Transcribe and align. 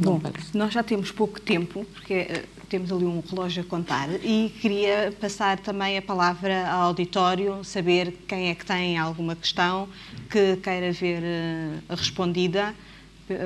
Bom, 0.00 0.20
nós 0.54 0.72
já 0.72 0.80
temos 0.80 1.10
pouco 1.10 1.40
tempo, 1.40 1.84
porque 1.92 2.28
uh, 2.30 2.66
temos 2.68 2.92
ali 2.92 3.04
um 3.04 3.20
relógio 3.20 3.64
a 3.64 3.66
contar, 3.66 4.08
e 4.22 4.54
queria 4.60 5.12
passar 5.20 5.58
também 5.58 5.98
a 5.98 6.02
palavra 6.02 6.68
ao 6.68 6.82
auditório, 6.82 7.64
saber 7.64 8.12
quem 8.28 8.48
é 8.48 8.54
que 8.54 8.64
tem 8.64 8.96
alguma 8.96 9.34
questão 9.34 9.88
que 10.30 10.56
queira 10.58 10.92
ver 10.92 11.20
uh, 11.20 11.96
respondida 11.96 12.72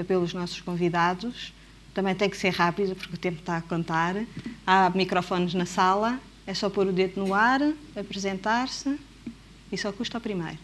pelos 0.06 0.34
nossos 0.34 0.60
convidados. 0.60 1.54
Também 1.94 2.14
tem 2.14 2.28
que 2.28 2.36
ser 2.36 2.50
rápido, 2.50 2.94
porque 2.94 3.14
o 3.14 3.18
tempo 3.18 3.40
está 3.40 3.56
a 3.56 3.62
contar. 3.62 4.14
Há 4.66 4.90
microfones 4.90 5.54
na 5.54 5.64
sala, 5.64 6.20
é 6.46 6.52
só 6.52 6.68
pôr 6.68 6.86
o 6.86 6.92
dedo 6.92 7.18
no 7.24 7.32
ar, 7.32 7.60
apresentar-se 7.96 8.98
e 9.72 9.78
só 9.78 9.90
custa 9.90 10.18
o 10.18 10.20
primeiro. 10.20 10.58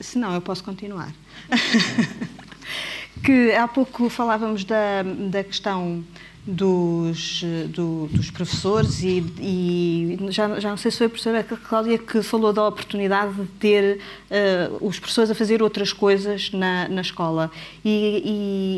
Se 0.00 0.18
não, 0.18 0.34
eu 0.34 0.40
posso 0.40 0.62
continuar. 0.62 1.12
que 3.24 3.52
há 3.52 3.66
pouco 3.66 4.08
falávamos 4.08 4.64
da, 4.64 5.02
da 5.02 5.42
questão 5.42 6.04
dos, 6.46 7.42
do, 7.68 8.06
dos 8.12 8.30
professores 8.30 9.02
e, 9.02 9.18
e, 9.40 10.18
já, 10.30 10.60
já 10.60 10.70
não 10.70 10.76
sei 10.76 10.90
se 10.90 10.98
foi 10.98 11.06
a 11.08 11.10
professora 11.10 11.42
Cláudia 11.42 11.98
que 11.98 12.22
falou 12.22 12.52
da 12.52 12.66
oportunidade 12.68 13.34
de 13.34 13.46
ter 13.58 13.98
uh, 14.30 14.86
os 14.86 14.98
professores 14.98 15.30
a 15.30 15.34
fazer 15.34 15.60
outras 15.60 15.92
coisas 15.92 16.52
na, 16.52 16.88
na 16.88 17.00
escola. 17.00 17.50
E, 17.84 18.22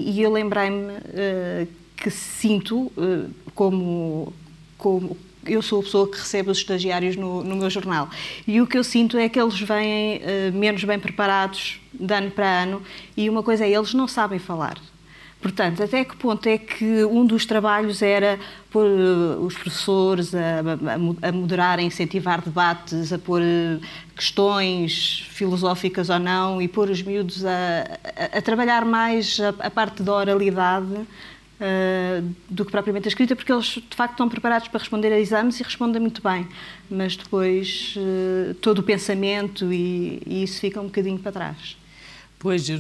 e, 0.07 0.13
e 0.13 0.23
eu 0.23 0.33
lembrei-me 0.33 0.93
uh, 0.95 1.69
que 1.95 2.11
sinto 2.11 2.91
uh, 2.97 3.31
como, 3.55 4.33
como 4.79 5.17
eu 5.49 5.63
sou 5.63 5.81
a 5.81 5.83
pessoa 5.83 6.11
que 6.11 6.19
recebe 6.19 6.51
os 6.51 6.59
estagiários 6.59 7.17
no, 7.17 7.43
no 7.43 7.57
meu 7.57 7.71
jornal. 7.71 8.09
E 8.47 8.61
o 8.61 8.67
que 8.67 8.79
eu 8.79 8.85
sinto 8.85 9.17
é 9.17 9.29
que 9.29 9.41
eles 9.41 9.59
vêm 9.61 10.19
uh, 10.19 10.57
menos 10.57 10.85
bem 10.85 10.99
preparados 10.99 11.81
de 11.93 12.15
ano 12.15 12.31
para 12.31 12.63
ano 12.63 12.83
e 13.17 13.29
uma 13.29 13.43
coisa 13.43 13.65
é, 13.65 13.71
eles 13.71 13.95
não 13.95 14.07
sabem 14.07 14.39
falar. 14.39 14.79
Portanto, 15.41 15.85
até 15.85 16.05
que 16.05 16.17
ponto 16.17 16.49
é 16.49 16.59
que 16.59 17.05
um 17.05 17.25
dos 17.25 17.47
trabalhos 17.47 18.03
era 18.03 18.41
pôr 18.71 18.85
uh, 18.85 19.41
os 19.41 19.55
professores 19.55 20.35
a, 20.35 21.21
a, 21.23 21.29
a 21.29 21.33
moderar, 21.33 21.79
a 21.79 21.83
incentivar 21.83 22.43
debates, 22.43 23.13
a 23.13 23.19
pôr 23.19 23.41
uh, 23.41 23.81
questões 24.17 25.25
filosóficas 25.31 26.11
ou 26.11 26.19
não 26.19 26.61
e 26.61 26.67
pôr 26.67 26.91
os 26.91 27.01
miúdos 27.03 27.45
a, 27.45 27.85
a, 28.37 28.43
trabalhar 28.43 28.85
mais 28.85 29.39
a, 29.61 29.71
parte 29.71 30.03
da 30.03 30.13
oralidade 30.13 31.07
Uh, 31.61 32.33
do 32.49 32.65
que 32.65 32.71
propriamente 32.71 33.09
a 33.09 33.11
escrita, 33.11 33.35
porque 33.35 33.53
eles 33.53 33.67
de 33.67 33.97
facto 33.97 34.13
estão 34.13 34.29
preparados 34.29 34.69
para 34.69 34.79
responder 34.79 35.13
a 35.13 35.19
exames 35.19 35.59
e 35.59 35.65
respondem 35.65 36.01
muito 36.01 36.23
bem, 36.23 36.47
mas 36.89 37.17
depois 37.17 37.97
uh, 37.97 38.55
todo 38.55 38.79
o 38.79 38.83
pensamento 38.85 39.73
e, 39.73 40.23
e, 40.25 40.45
isso 40.45 40.61
fica 40.61 40.81
um 40.81 40.85
bocadinho 40.85 41.19
para 41.19 41.33
trás. 41.33 41.77
Pois, 42.39 42.69
eu, 42.71 42.79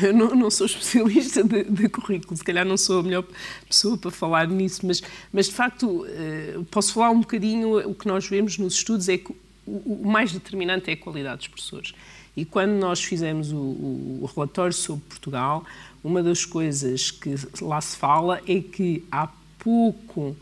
eu 0.00 0.14
não, 0.14 0.28
não, 0.36 0.48
sou 0.48 0.66
especialista 0.66 1.42
de, 1.42 1.64
de, 1.64 1.88
currículo, 1.88 2.36
se 2.36 2.44
calhar 2.44 2.64
não 2.64 2.76
sou 2.76 3.00
a 3.00 3.02
melhor 3.02 3.24
pessoa 3.68 3.98
para 3.98 4.12
falar 4.12 4.46
nisso, 4.46 4.86
mas, 4.86 5.02
mas 5.32 5.46
de 5.46 5.52
facto 5.52 6.04
uh, 6.04 6.64
posso 6.70 6.94
falar 6.94 7.10
um 7.10 7.18
bocadinho, 7.18 7.78
o 7.90 7.94
que 7.96 8.06
nós 8.06 8.28
vemos 8.28 8.58
nos 8.58 8.74
estudos 8.74 9.08
é 9.08 9.18
que 9.18 9.34
o 9.66 10.08
mais 10.08 10.32
determinante 10.32 10.88
é 10.88 10.92
a 10.92 10.96
qualidade 10.96 11.38
dos 11.38 11.48
professores. 11.48 11.94
E 12.36 12.44
quando 12.44 12.72
nós 12.72 13.02
fizemos 13.02 13.52
o, 13.52 13.56
o 13.56 14.30
relatório 14.34 14.72
sobre 14.72 15.04
Portugal, 15.08 15.64
uma 16.02 16.22
das 16.22 16.44
coisas 16.44 17.10
que 17.10 17.34
lá 17.60 17.80
se 17.80 17.96
fala 17.96 18.40
é 18.46 18.60
que 18.60 19.04
há 19.10 19.28
pouco 19.58 20.36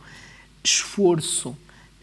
esforço 0.62 1.56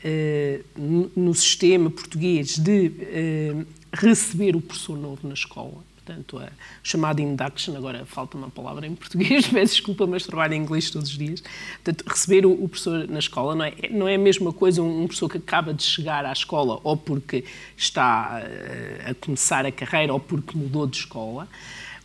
eh, 0.04 0.62
no 0.76 1.34
sistema 1.34 1.90
português 1.90 2.58
de 2.58 2.92
eh, 3.00 3.66
receber 3.94 4.56
o 4.56 4.62
professor 4.62 4.98
novo 4.98 5.28
na 5.28 5.34
escola. 5.34 5.84
Portanto, 6.06 6.38
a 6.38 6.50
chamada 6.84 7.20
induction, 7.20 7.76
agora 7.76 8.06
falta 8.06 8.38
uma 8.38 8.50
palavra 8.50 8.86
em 8.86 8.94
português, 8.94 9.48
peço 9.50 9.74
desculpa, 9.74 10.06
mas 10.06 10.24
trabalho 10.24 10.54
em 10.54 10.62
inglês 10.62 10.92
todos 10.92 11.10
os 11.10 11.18
dias. 11.18 11.42
Portanto, 11.84 12.06
receber 12.08 12.46
o, 12.46 12.52
o 12.52 12.70
professor 12.70 13.08
na 13.08 13.18
escola 13.18 13.56
não 13.56 13.66
é, 13.66 13.74
não 13.90 14.08
é 14.08 14.14
a 14.14 14.20
mesma 14.20 14.54
coisa 14.54 14.84
um, 14.84 15.02
um, 15.02 15.08
professor 15.08 15.30
que 15.30 15.38
acaba 15.38 15.74
de 15.74 15.82
chegar 15.82 16.24
à 16.24 16.32
escola 16.32 16.80
ou 16.84 16.96
porque 16.96 17.44
está 17.76 18.44
uh, 18.44 19.10
a 19.10 19.16
começar 19.16 19.66
a 19.66 19.72
carreira 19.72 20.14
ou 20.14 20.20
porque 20.20 20.56
mudou 20.56 20.86
de 20.86 20.98
escola 20.98 21.48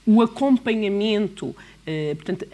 o 0.07 0.23
acompanhamento, 0.23 1.55
eh, 1.87 2.15
portanto, 2.15 2.47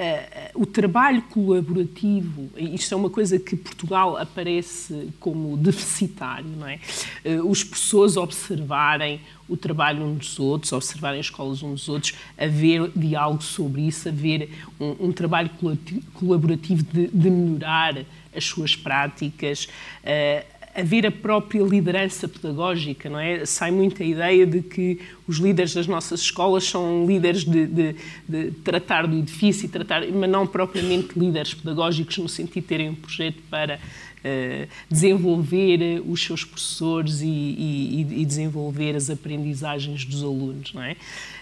o 0.55 0.67
trabalho 0.67 1.23
colaborativo, 1.23 2.51
isto 2.57 2.93
é 2.93 2.97
uma 2.97 3.11
coisa 3.11 3.39
que 3.39 3.55
Portugal 3.55 4.17
aparece 4.17 5.11
como 5.21 5.57
deficitário, 5.57 6.49
não 6.57 6.67
é? 6.67 6.81
Eh, 7.25 7.41
os 7.41 7.63
professores 7.63 8.17
observarem 8.17 9.21
o 9.49 9.57
trabalho 9.57 10.05
uns 10.05 10.19
dos 10.19 10.41
outros, 10.41 10.73
observarem 10.73 11.21
as 11.21 11.27
escolas 11.27 11.63
uns 11.63 11.81
dos 11.81 11.89
outros, 11.89 12.15
haver 12.37 12.91
diálogo 12.97 13.43
sobre 13.43 13.83
isso, 13.83 14.09
haver 14.09 14.51
um, 14.81 15.07
um 15.07 15.13
trabalho 15.13 15.51
colaborativo 16.15 16.83
de, 16.83 17.07
de, 17.09 17.31
melhorar 17.31 18.05
as 18.35 18.45
suas 18.45 18.75
práticas, 18.75 19.69
haver 20.75 21.07
a 21.07 21.11
própria 21.11 21.63
liderança 21.63 22.29
pedagógica, 22.29 23.09
não 23.09 23.19
é? 23.19 23.47
Sai 23.47 23.71
muito 23.71 24.03
a 24.03 24.07
ideia 24.07 24.47
de 24.47 24.61
que 24.61 25.01
os 25.27 25.39
líderes 25.39 25.75
das 25.75 25.87
nossas 25.87 26.21
escolas 26.21 26.65
são 26.65 27.07
líderes 27.07 27.45
de, 27.45 27.67
de, 27.67 27.97
de 28.29 28.51
tratar 28.63 29.07
do 29.07 29.17
edifício, 29.17 29.69
tratar, 29.69 30.07
mas 30.07 30.31
não 30.31 30.47
propriamente 30.47 31.19
líderes 31.19 31.55
pedagógicos 31.55 32.19
no 32.19 32.29
sentido 32.29 32.63
de 32.63 32.69
terem 32.69 32.91
um 32.91 32.95
projeto 32.95 33.39
para 33.51 33.77
uh, 33.77 34.69
desenvolver 34.91 36.03
os 36.07 36.23
seus 36.23 36.45
professores 36.45 37.21
e, 37.21 37.27
e, 37.27 38.07
e, 38.21 38.25
desenvolver 38.25 38.95
as 38.95 39.11
aprendizagens 39.11 40.05
dos 40.05 40.23
alunos, 40.23 40.73
não 40.73 40.83
é? 40.83 40.97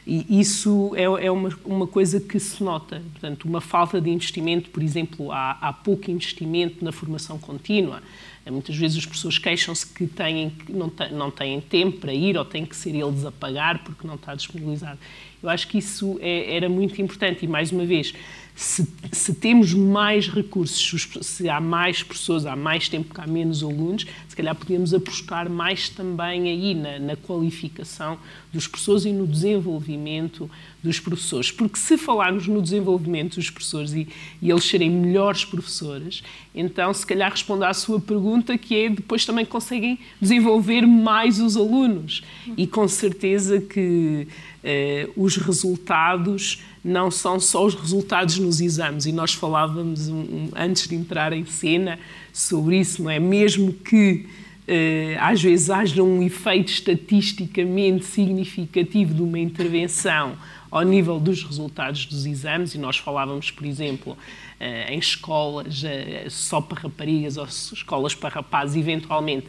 E 0.07 0.39
isso 0.39 0.93
é, 0.97 1.05
é 1.05 1.31
uma, 1.31 1.51
uma, 1.65 1.87
coisa 1.87 2.21
que 2.21 2.39
se 2.39 2.63
nota, 2.63 3.03
portanto, 3.13 3.47
uma 3.47 3.61
falta 3.61 4.01
de 4.01 4.11
investimento, 4.11 4.69
por 4.69 4.83
exemplo, 4.83 5.33
há, 5.33 5.53
há 5.61 5.73
pouco 5.73 6.11
investimento 6.11 6.85
na 6.85 6.93
formação 6.93 7.39
contínua, 7.39 8.03
Muitas 8.51 8.77
vezes 8.77 8.99
as 8.99 9.07
pessoas 9.07 9.39
queixam-se 9.39 9.87
que, 9.87 10.07
têm, 10.07 10.51
que 10.51 10.73
não, 10.73 10.93
não 11.13 11.31
têm 11.31 11.61
tempo 11.61 11.99
para 11.99 12.13
ir 12.13 12.37
ou 12.37 12.45
têm 12.45 12.67
que 12.67 12.77
ser 12.77 12.95
eles 12.95 13.25
a 13.25 13.33
pagar 13.33 13.74
porque 13.79 14.07
não 14.07 14.15
está 14.15 14.35
disponibilizado. 14.35 14.99
Eu 15.43 15.49
acho 15.49 15.69
que 15.69 15.79
isso 15.79 16.19
é, 16.21 16.57
era 16.57 16.69
muito 16.69 17.01
importante 17.01 17.45
e, 17.45 17.49
mais 17.49 17.73
uma 17.73 17.85
vez, 17.85 18.15
se, 18.55 18.87
se, 19.11 19.35
temos 19.35 19.75
mais 19.75 20.29
recursos, 20.29 21.09
se 21.23 21.49
há 21.49 21.61
mais 21.61 22.05
pessoas, 22.05 22.47
há 22.47 22.55
mais 22.55 22.89
tempo 22.89 23.13
que 23.13 23.21
há 23.21 23.27
menos 23.27 23.65
alunos, 23.65 24.07
se 24.29 24.37
calhar 24.37 24.55
podíamos 24.55 24.95
apostar 24.95 25.51
mais 25.51 25.89
também 25.89 26.49
aí 26.49 26.73
na, 26.73 27.01
na 27.01 27.17
qualificação 27.17 28.17
dos 28.53 28.69
professores 28.69 29.07
e 29.07 29.13
no 29.13 29.27
desenvolvimento 29.27 30.49
dos 30.81 31.01
professores. 31.01 31.51
Porque 31.51 31.77
se 31.77 31.99
falarmos 31.99 32.47
no 32.47 32.63
desenvolvimento 32.63 33.37
dos 33.37 33.51
professores 33.51 33.93
e, 33.93 34.09
e 34.41 34.51
eles 34.51 34.65
serem 34.65 34.89
melhores 34.89 35.45
professores, 35.45 36.23
então 36.55 36.95
se 36.95 37.05
calhar 37.05 37.33
responda 37.33 37.69
à 37.69 37.75
sua 37.75 37.99
pergunta 37.99 38.57
que 38.57 38.77
é 38.77 38.89
depois 38.89 39.27
também 39.27 39.45
conseguem 39.45 39.99
desenvolver 40.21 40.83
mais 40.87 41.41
os 41.41 41.57
alunos. 41.57 42.23
E 42.57 42.69
com 42.69 42.87
certeza 42.87 43.61
que 43.61 44.29
eh, 44.63 45.09
os 45.17 45.37
resultados 45.37 46.63
não 46.85 47.11
são 47.11 47.41
só 47.41 47.65
os 47.65 47.75
resultados 47.75 48.39
nos 48.39 48.61
exames. 48.61 49.07
E 49.07 49.13
nós 49.13 49.33
falávamos 49.33 50.09
um, 50.09 50.17
um, 50.17 50.49
antes 50.55 50.87
de 50.87 50.95
entrar 50.95 51.33
em 51.33 51.47
cena 51.47 51.99
sobre 52.33 52.79
isso, 52.79 53.03
não 53.03 53.11
é? 53.11 53.19
Mesmo 53.19 53.73
que 53.73 54.27
uh, 54.69 55.19
às 55.19 55.43
vezes 55.43 55.71
haja 55.71 56.03
um 56.03 56.23
efeito 56.23 56.71
estatisticamente 56.71 58.05
significativo 58.05 59.15
de 59.15 59.23
uma 59.23 59.39
intervenção 59.39 60.37
ao 60.71 60.83
nível 60.83 61.19
dos 61.19 61.43
resultados 61.43 62.05
dos 62.05 62.27
exames, 62.27 62.75
e 62.75 62.79
nós 62.79 62.99
falávamos, 62.99 63.51
por 63.51 63.65
exemplo, 63.65 64.13
uh, 64.13 64.93
em 64.93 64.99
escolas 64.99 65.83
uh, 65.83 66.29
só 66.29 66.61
para 66.61 66.83
raparigas 66.83 67.39
ou 67.39 67.47
escolas 67.47 68.15
para 68.15 68.29
rapazes, 68.35 68.77
eventualmente 68.77 69.47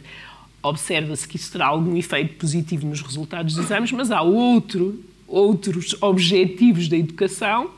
observa-se 0.62 1.28
que 1.28 1.36
isso 1.36 1.52
terá 1.52 1.66
algum 1.66 1.96
efeito 1.96 2.34
positivo 2.34 2.86
nos 2.86 3.00
resultados 3.00 3.54
dos 3.54 3.64
exames, 3.66 3.92
mas 3.92 4.10
há 4.10 4.22
outro 4.22 4.98
outros 5.26 5.96
objetivos 6.00 6.88
da 6.88 6.96
educação 6.96 7.70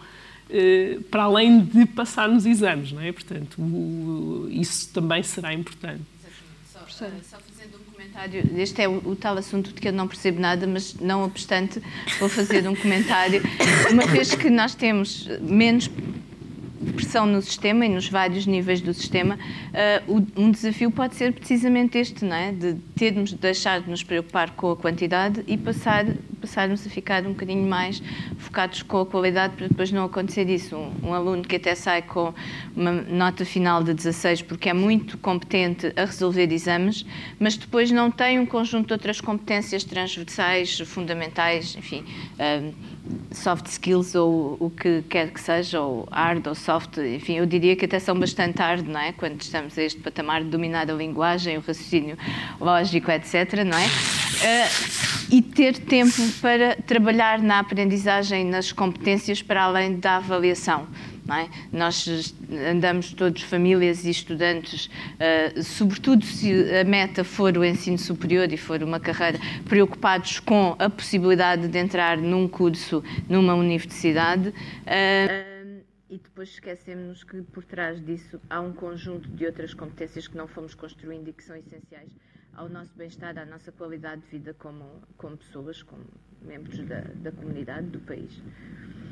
eh, 0.50 0.98
para 1.10 1.24
além 1.24 1.60
de 1.60 1.84
passar 1.84 2.28
nos 2.28 2.46
exames, 2.46 2.92
não 2.92 3.02
é? 3.02 3.12
Portanto, 3.12 4.48
isso 4.50 4.90
também 4.92 5.22
será 5.22 5.52
importante. 5.52 6.02
Só, 6.72 6.80
só, 6.88 7.36
fazendo 7.38 7.76
um 7.76 7.92
comentário, 7.92 8.42
este 8.56 8.82
é 8.82 8.88
o, 8.88 8.96
o, 9.10 9.14
tal 9.14 9.36
assunto 9.36 9.72
de 9.72 9.80
que 9.80 9.88
eu 9.88 9.92
não 9.92 10.08
percebo 10.08 10.40
nada, 10.40 10.66
mas 10.66 10.94
não 10.94 11.22
obstante, 11.22 11.82
vou 12.18 12.28
fazer 12.30 12.66
um 12.66 12.74
comentário. 12.74 13.42
Uma 13.92 14.06
vez 14.06 14.34
que 14.34 14.48
nós 14.48 14.74
temos 14.74 15.28
menos 15.40 15.90
pressão 16.94 17.26
no 17.26 17.42
sistema 17.42 17.84
e 17.84 17.88
nos 17.88 18.08
vários 18.08 18.46
níveis 18.46 18.80
do 18.80 18.94
sistema, 18.94 19.36
uh, 19.36 20.24
um 20.36 20.50
desafio 20.50 20.90
pode 20.90 21.14
ser 21.14 21.32
precisamente 21.32 21.98
este, 21.98 22.24
não 22.24 22.34
é? 22.34 22.52
De 22.52 22.74
termos 22.96 23.30
de 23.30 23.36
deixar 23.36 23.80
de 23.82 23.90
nos 23.90 24.02
preocupar 24.02 24.50
com 24.52 24.70
a 24.70 24.76
quantidade 24.76 25.44
e 25.46 25.56
passar 25.56 26.06
passarmos 26.48 26.86
a 26.86 26.90
ficar 26.90 27.24
um 27.26 27.32
bocadinho 27.32 27.68
mais 27.68 28.02
focados 28.38 28.82
com 28.82 29.00
a 29.00 29.06
qualidade 29.06 29.54
para 29.54 29.68
depois 29.68 29.92
não 29.92 30.04
acontecer 30.04 30.48
isso. 30.48 30.74
Um, 30.74 31.08
um, 31.08 31.14
aluno 31.14 31.42
que 31.42 31.56
até 31.56 31.74
sai 31.74 32.00
com 32.00 32.32
uma 32.74 32.90
nota 32.92 33.44
final 33.44 33.84
de 33.84 33.92
16 33.92 34.42
porque 34.42 34.70
é 34.70 34.72
muito 34.72 35.18
competente 35.18 35.92
a 35.94 36.06
resolver 36.06 36.50
exames, 36.50 37.04
mas 37.38 37.56
depois 37.56 37.90
não 37.90 38.10
tem 38.10 38.40
um 38.40 38.46
conjunto 38.46 38.88
de 38.88 38.92
outras 38.94 39.20
competências 39.20 39.84
transversais, 39.84 40.80
fundamentais, 40.80 41.76
enfim, 41.76 42.04
um, 42.38 42.72
soft 43.30 43.66
skills 43.66 44.14
ou 44.14 44.56
o 44.58 44.70
que 44.70 45.02
quer 45.02 45.30
que 45.30 45.40
seja, 45.40 45.80
ou 45.80 46.08
hard 46.10 46.46
ou 46.46 46.54
soft, 46.54 46.96
enfim, 46.98 47.34
eu 47.34 47.46
diria 47.46 47.76
que 47.76 47.84
até 47.84 47.98
são 47.98 48.18
bastante 48.18 48.58
hard, 48.58 48.86
não 48.86 49.00
é? 49.00 49.12
Quando 49.12 49.40
estamos 49.40 49.76
a 49.76 49.82
este 49.82 50.00
patamar 50.00 50.42
de 50.42 50.48
dominar 50.48 50.90
a 50.90 50.94
linguagem, 50.94 51.58
o 51.58 51.60
raciocínio 51.60 52.16
lógico, 52.58 53.10
etc., 53.10 53.64
não 53.64 53.76
é? 53.76 54.27
Uh, 54.38 55.34
e 55.34 55.42
ter 55.42 55.76
tempo 55.78 56.22
para 56.40 56.76
trabalhar 56.76 57.40
na 57.42 57.58
aprendizagem, 57.58 58.44
nas 58.44 58.70
competências, 58.70 59.42
para 59.42 59.64
além 59.64 59.98
da 59.98 60.16
avaliação. 60.16 60.86
É? 61.30 61.48
Nós 61.76 62.34
andamos 62.70 63.12
todos, 63.12 63.42
famílias 63.42 64.04
e 64.06 64.10
estudantes, 64.10 64.86
uh, 64.86 65.62
sobretudo 65.62 66.24
se 66.24 66.50
a 66.74 66.84
meta 66.84 67.22
for 67.22 67.58
o 67.58 67.64
ensino 67.64 67.98
superior 67.98 68.50
e 68.50 68.56
for 68.56 68.82
uma 68.82 68.98
carreira, 68.98 69.38
preocupados 69.68 70.40
com 70.40 70.74
a 70.78 70.88
possibilidade 70.88 71.68
de 71.68 71.78
entrar 71.78 72.16
num 72.16 72.48
curso 72.48 73.04
numa 73.28 73.54
universidade. 73.54 74.48
Uh, 74.48 75.82
e 76.08 76.16
depois 76.16 76.48
esquecemos 76.48 77.22
que 77.24 77.42
por 77.42 77.64
trás 77.64 78.02
disso 78.02 78.40
há 78.48 78.60
um 78.60 78.72
conjunto 78.72 79.28
de 79.28 79.44
outras 79.44 79.74
competências 79.74 80.26
que 80.26 80.36
não 80.36 80.48
fomos 80.48 80.74
construindo 80.74 81.28
e 81.28 81.32
que 81.34 81.44
são 81.44 81.54
essenciais 81.56 82.08
ao 82.58 82.68
nosso 82.68 82.90
bem-estar, 82.96 83.38
à 83.38 83.46
nossa 83.46 83.70
qualidade 83.72 84.22
de 84.22 84.28
vida 84.28 84.54
como, 84.58 84.84
como 85.16 85.36
pessoas, 85.36 85.82
como 85.82 86.04
membros 86.42 86.78
da, 86.86 87.00
da 87.00 87.32
comunidade, 87.32 87.86
do 87.88 88.00
país 88.00 88.40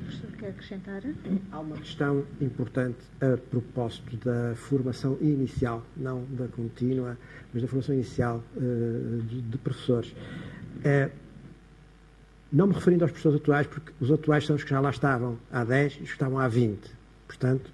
professor 0.06 0.31
quer 0.38 0.48
acrescentar? 0.50 1.02
Há 1.50 1.60
uma 1.60 1.76
questão 1.76 2.25
importante 2.40 2.98
a 3.20 3.37
propósito 3.37 4.16
da 4.19 4.54
formação 4.54 5.19
inicial, 5.20 5.84
não 5.96 6.25
da 6.31 6.46
contínua, 6.48 7.19
mas 7.52 7.62
da 7.62 7.69
formação 7.69 7.94
inicial 7.94 8.43
uh, 8.56 9.22
de, 9.22 9.43
de, 9.43 9.58
professores. 9.58 10.10
Uh, 10.10 11.10
não 12.52 12.69
me 12.69 12.75
referindo 12.75 13.04
aos 13.04 13.10
professores 13.10 13.40
atuais, 13.40 13.66
porque 13.66 13.93
os 14.00 14.10
atuais 14.10 14.46
são 14.46 14.56
os 14.56 14.62
que 14.62 14.70
já 14.70 14.81
lá 14.81 14.90
estavam 14.90 15.38
há 15.50 15.64
10 15.64 15.94
e 15.94 15.96
os 15.96 16.08
que 16.08 16.14
estavam 16.14 16.38
há 16.38 16.48
20. 16.48 16.78
Portanto, 17.26 17.70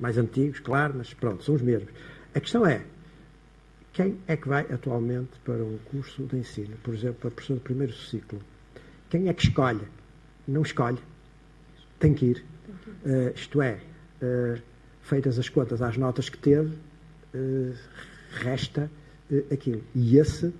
mais 0.00 0.16
antigos, 0.16 0.60
claro, 0.60 0.94
mas 0.96 1.12
pronto, 1.12 1.44
são 1.44 1.54
os 1.54 1.62
mesmos. 1.62 1.90
A 2.34 2.40
questão 2.40 2.66
é, 2.66 2.82
quem 3.92 4.18
é 4.26 4.36
que 4.36 4.48
vai 4.48 4.62
atualmente 4.72 5.30
para 5.44 5.62
um 5.62 5.78
curso 5.90 6.24
de 6.24 6.36
ensino? 6.36 6.76
Por 6.82 6.94
exemplo, 6.94 7.16
para 7.20 7.30
professor 7.30 7.54
do 7.54 7.60
primeiro 7.60 7.92
ciclo. 7.92 8.40
Quem 9.10 9.28
é 9.28 9.34
que 9.34 9.42
escolhe? 9.42 9.86
Não 10.46 10.62
escolhe 10.62 10.98
tem 11.98 12.14
que 12.14 12.26
ir. 12.26 12.44
Uh, 13.04 13.32
isto 13.34 13.60
é, 13.60 13.78
uh, 14.22 14.60
feitas 15.02 15.38
as 15.38 15.48
contas 15.48 15.82
às 15.82 15.96
notas 15.96 16.28
que 16.28 16.38
teve, 16.38 16.74
uh, 17.34 17.74
resta 18.32 18.90
aquilo. 19.52 19.82
E 19.94 20.16
esse 20.18 20.52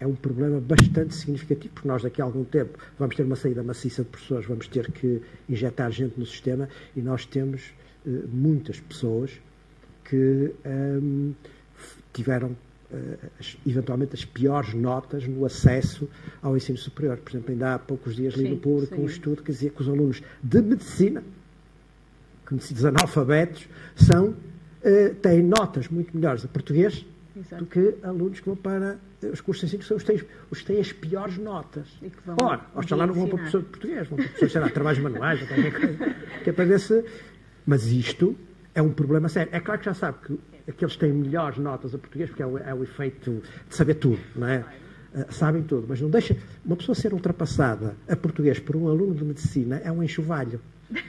é 0.00 0.06
um 0.06 0.14
problema 0.14 0.60
bastante 0.60 1.14
significativo, 1.14 1.74
porque 1.74 1.88
nós 1.88 2.02
daqui 2.02 2.22
a 2.22 2.24
algum 2.24 2.44
tempo 2.44 2.78
vamos 2.98 3.14
ter 3.14 3.22
uma 3.22 3.36
saída 3.36 3.62
maciça 3.62 4.02
de 4.02 4.08
professores, 4.08 4.46
vamos 4.46 4.66
ter 4.66 4.90
que 4.90 5.20
injetar 5.48 5.90
gente 5.90 6.18
no 6.18 6.24
sistema 6.24 6.68
e 6.96 7.02
nós 7.02 7.26
temos 7.26 7.72
muitas 8.32 8.80
pessoas 8.80 9.30
que 10.04 10.54
um, 10.64 11.34
ehm, 11.34 11.34
tiveram 12.12 12.56
eventualmente 13.66 14.14
as 14.14 14.24
piores 14.24 14.74
notas 14.74 15.26
no 15.26 15.44
acesso 15.44 16.08
ao 16.42 16.56
ensino 16.56 16.78
superior. 16.78 17.18
Por 17.18 17.30
exemplo, 17.30 17.50
ainda 17.52 17.74
há 17.74 17.78
poucos 17.78 18.16
dias 18.16 18.34
li 18.34 18.48
no 18.48 18.58
público 18.58 18.94
sim. 18.94 19.02
um 19.02 19.06
estudo 19.06 19.42
que 19.42 19.52
dizia 19.52 19.70
que 19.70 19.80
os 19.80 19.88
alunos 19.88 20.22
de 20.42 20.62
medicina, 20.62 21.22
conhecidos 22.46 22.84
analfabetos, 22.84 23.68
são, 23.96 24.28
uh, 24.28 25.14
têm 25.20 25.42
notas 25.42 25.88
muito 25.88 26.16
melhores 26.16 26.44
a 26.44 26.48
português 26.48 27.04
Exato. 27.36 27.64
do 27.64 27.70
que 27.70 27.94
alunos 28.02 28.40
que 28.40 28.46
vão 28.46 28.56
para 28.56 28.98
os 29.32 29.40
cursos 29.40 29.60
de 29.60 29.66
ensino, 29.66 29.80
que 29.80 29.88
são 29.88 29.96
os 29.96 30.02
que 30.02 30.12
têm, 30.12 30.28
os 30.50 30.60
que 30.60 30.66
têm 30.66 30.80
as 30.80 30.92
piores 30.92 31.38
notas. 31.38 31.88
E 32.02 32.10
que 32.10 32.18
vão 32.24 32.36
Ora, 32.38 32.60
oxalá 32.74 33.06
não 33.06 33.14
vão 33.14 33.26
para 33.26 33.38
professor 33.38 33.62
de 33.62 33.68
português, 33.68 34.08
vão 34.08 34.16
para 34.16 34.26
professor, 34.26 34.50
sei 34.50 34.60
lá, 34.60 34.68
trabalhos 34.68 35.00
manuais 35.00 35.40
ou 35.40 35.48
qualquer 35.48 35.72
coisa, 35.72 36.14
que 36.42 36.50
é 36.50 36.52
para 36.52 36.64
ver 36.64 36.80
se... 36.80 37.04
Mas 37.66 37.86
isto 37.86 38.36
é 38.74 38.82
um 38.82 38.90
problema 38.90 39.28
sério. 39.28 39.48
É 39.54 39.60
claro 39.60 39.80
que 39.80 39.86
já 39.86 39.94
sabe 39.94 40.18
que 40.26 40.38
aqueles 40.68 40.94
que 40.94 41.00
têm 41.00 41.12
melhores 41.12 41.58
notas 41.58 41.94
a 41.94 41.98
português, 41.98 42.30
porque 42.30 42.42
é 42.42 42.46
o, 42.46 42.58
é 42.58 42.74
o 42.74 42.82
efeito 42.82 43.42
de 43.68 43.74
saber 43.74 43.94
tudo, 43.94 44.20
não 44.34 44.46
é? 44.46 44.64
Uh, 45.14 45.32
sabem 45.32 45.62
tudo, 45.62 45.86
mas 45.88 46.00
não 46.00 46.10
deixa. 46.10 46.36
Uma 46.64 46.76
pessoa 46.76 46.94
ser 46.94 47.12
ultrapassada 47.12 47.94
a 48.08 48.16
português 48.16 48.58
por 48.58 48.74
um 48.74 48.88
aluno 48.88 49.14
de 49.14 49.24
medicina 49.24 49.80
é 49.84 49.90
um 49.92 50.02
enxovalho. 50.02 50.60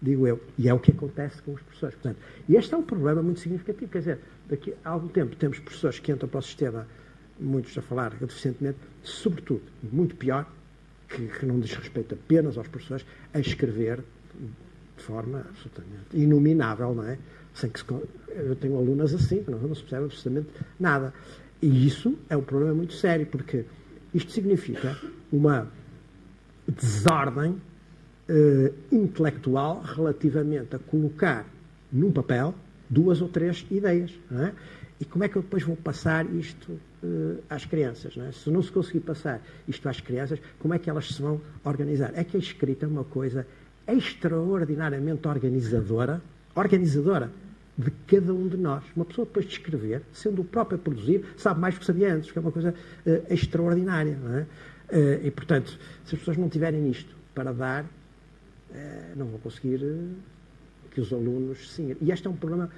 Digo 0.00 0.26
eu. 0.26 0.40
E 0.58 0.68
é 0.68 0.74
o 0.74 0.78
que 0.78 0.92
acontece 0.92 1.42
com 1.42 1.54
os 1.54 1.60
professores. 1.62 1.94
Portanto, 1.96 2.18
e 2.48 2.54
este 2.54 2.74
é 2.74 2.76
um 2.76 2.82
problema 2.82 3.22
muito 3.22 3.40
significativo. 3.40 3.90
Quer 3.90 3.98
dizer, 3.98 4.18
daqui 4.48 4.74
a 4.84 4.90
algum 4.90 5.08
tempo 5.08 5.34
temos 5.36 5.58
professores 5.58 5.98
que 5.98 6.12
entram 6.12 6.28
para 6.28 6.38
o 6.38 6.42
sistema, 6.42 6.86
muitos 7.40 7.76
a 7.76 7.82
falar 7.82 8.10
deficientemente, 8.10 8.78
sobretudo, 9.02 9.62
muito 9.82 10.14
pior, 10.14 10.48
que, 11.08 11.26
que 11.26 11.46
não 11.46 11.58
diz 11.58 11.72
respeito 11.74 12.14
apenas 12.14 12.56
aos 12.56 12.68
professores, 12.68 13.04
a 13.32 13.40
escrever 13.40 14.02
de 14.96 15.02
forma 15.02 15.44
absolutamente 15.48 16.14
inominável, 16.14 16.94
não 16.94 17.04
é? 17.04 17.18
Sem 17.56 17.70
que 17.70 17.80
se, 17.80 17.86
eu 18.28 18.54
tenho 18.56 18.76
alunas 18.76 19.14
assim, 19.14 19.42
que 19.42 19.50
não, 19.50 19.74
se 19.74 19.80
percebe 19.80 20.04
absolutamente 20.04 20.48
nada. 20.78 21.12
E 21.60 21.86
isso 21.86 22.14
é 22.28 22.36
um 22.36 22.42
problema 22.42 22.74
muito 22.74 22.92
sério, 22.92 23.26
porque 23.26 23.64
isto 24.12 24.30
significa 24.30 24.96
uma 25.32 25.66
desordem 26.68 27.60
eh, 28.28 28.72
intelectual 28.92 29.80
relativamente 29.82 30.76
a 30.76 30.78
colocar 30.78 31.46
num 31.90 32.12
papel 32.12 32.54
duas 32.90 33.22
ou 33.22 33.28
três 33.28 33.66
ideias. 33.70 34.12
É? 34.32 34.52
E 35.00 35.04
como 35.06 35.24
é 35.24 35.28
que 35.28 35.36
eu 35.36 35.42
depois 35.42 35.62
vou 35.62 35.76
passar 35.76 36.26
isto 36.34 36.78
eh, 37.02 37.40
às 37.48 37.64
crianças? 37.64 38.16
Não 38.16 38.26
é? 38.26 38.32
Se 38.32 38.50
não 38.50 38.62
se 38.62 38.70
conseguir 38.70 39.00
passar 39.00 39.40
isto 39.66 39.88
às 39.88 39.98
crianças, 39.98 40.38
como 40.58 40.74
é 40.74 40.78
que 40.78 40.90
elas 40.90 41.08
se 41.08 41.22
vão 41.22 41.40
organizar? 41.64 42.12
É 42.14 42.22
que 42.22 42.36
a 42.36 42.40
escrita 42.40 42.84
é 42.84 42.88
uma 42.88 43.04
coisa 43.04 43.46
extraordinariamente 43.88 45.26
organizadora, 45.26 46.20
organizadora 46.54 47.30
de 47.76 47.90
cada 48.06 48.32
um 48.32 48.48
de 48.48 48.56
nós. 48.56 48.82
Uma 48.94 49.04
pessoa 49.04 49.26
depois 49.26 49.46
de 49.46 49.52
escrever, 49.52 50.02
sendo 50.12 50.42
o 50.42 50.44
próprio 50.44 50.78
a 50.78 50.80
produzir, 50.80 51.24
sabe 51.36 51.60
mais 51.60 51.74
do 51.74 51.80
que 51.80 51.86
sabia 51.86 52.14
antes, 52.14 52.30
que 52.30 52.38
é 52.38 52.40
uma 52.40 52.52
coisa 52.52 52.74
uh, 53.06 53.32
extraordinária. 53.32 54.18
É? 54.90 54.96
Uh, 54.96 55.26
e, 55.26 55.30
portanto, 55.30 55.78
se 56.04 56.14
as 56.14 56.18
pessoas 56.18 56.36
não 56.36 56.48
tiverem 56.48 56.88
isto 56.90 57.14
para 57.34 57.52
dar, 57.52 57.84
uh, 57.84 57.86
não 59.16 59.26
vão 59.26 59.38
conseguir 59.40 59.80
que 60.90 61.00
os 61.00 61.12
alunos 61.12 61.70
sim. 61.72 61.94
E 62.00 62.10
este 62.10 62.26
é 62.26 62.30
um 62.30 62.36
problema 62.36 62.70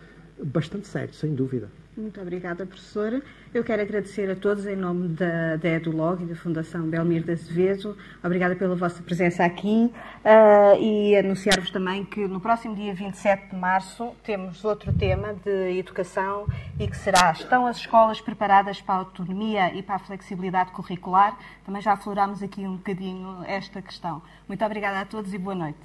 bastante 0.42 0.88
sério, 0.88 1.14
sem 1.14 1.34
dúvida. 1.34 1.68
Muito 1.98 2.20
obrigada, 2.20 2.64
professora. 2.64 3.20
Eu 3.52 3.64
quero 3.64 3.82
agradecer 3.82 4.30
a 4.30 4.36
todos 4.36 4.66
em 4.66 4.76
nome 4.76 5.08
da, 5.08 5.56
da 5.56 5.68
EduLog 5.68 6.22
e 6.22 6.26
da 6.26 6.36
Fundação 6.36 6.82
Belmir 6.82 7.24
de 7.24 7.32
Azevedo. 7.32 7.98
Obrigada 8.22 8.54
pela 8.54 8.76
vossa 8.76 9.02
presença 9.02 9.44
aqui 9.44 9.92
uh, 10.24 10.80
e 10.80 11.16
anunciar-vos 11.16 11.72
também 11.72 12.04
que 12.04 12.28
no 12.28 12.40
próximo 12.40 12.76
dia 12.76 12.94
27 12.94 13.50
de 13.50 13.56
março 13.56 14.14
temos 14.22 14.64
outro 14.64 14.92
tema 14.92 15.34
de 15.44 15.76
educação 15.76 16.46
e 16.78 16.86
que 16.86 16.96
será 16.96 17.32
Estão 17.32 17.66
as 17.66 17.78
escolas 17.78 18.20
preparadas 18.20 18.80
para 18.80 18.94
a 18.94 18.98
autonomia 18.98 19.74
e 19.74 19.82
para 19.82 19.96
a 19.96 19.98
flexibilidade 19.98 20.70
curricular? 20.70 21.36
Também 21.66 21.82
já 21.82 21.94
aflorámos 21.94 22.44
aqui 22.44 22.60
um 22.60 22.76
bocadinho 22.76 23.42
esta 23.44 23.82
questão. 23.82 24.22
Muito 24.46 24.64
obrigada 24.64 25.00
a 25.00 25.04
todos 25.04 25.34
e 25.34 25.38
boa 25.38 25.56
noite. 25.56 25.78